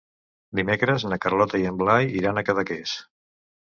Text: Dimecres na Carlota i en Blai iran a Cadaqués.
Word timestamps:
Dimecres 0.59 1.05
na 1.13 1.21
Carlota 1.27 1.63
i 1.67 1.71
en 1.75 1.79
Blai 1.85 2.13
iran 2.25 2.39
a 2.45 2.49
Cadaqués. 2.53 3.01